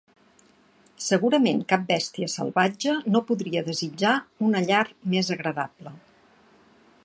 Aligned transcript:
Segurament 1.07 1.59
cap 1.73 1.83
bèstia 1.91 2.29
salvatge 2.37 2.95
no 3.17 3.23
podria 3.29 3.63
desitjar 3.69 4.15
una 4.49 4.65
llar 4.71 4.83
més 5.15 5.33
agradable. 5.37 5.95